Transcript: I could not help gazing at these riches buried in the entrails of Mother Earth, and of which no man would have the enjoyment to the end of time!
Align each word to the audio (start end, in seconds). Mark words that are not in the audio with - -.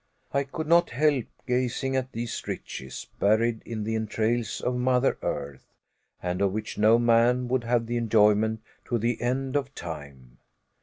I 0.33 0.45
could 0.45 0.65
not 0.65 0.89
help 0.89 1.25
gazing 1.45 1.95
at 1.95 2.11
these 2.11 2.41
riches 2.47 3.05
buried 3.19 3.61
in 3.67 3.83
the 3.83 3.93
entrails 3.93 4.59
of 4.59 4.73
Mother 4.75 5.15
Earth, 5.21 5.67
and 6.23 6.41
of 6.41 6.51
which 6.53 6.75
no 6.75 6.97
man 6.97 7.47
would 7.49 7.65
have 7.65 7.85
the 7.85 7.97
enjoyment 7.97 8.61
to 8.85 8.97
the 8.97 9.21
end 9.21 9.55
of 9.55 9.75
time! 9.75 10.39